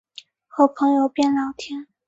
[0.47, 1.85] 和朋友边聊天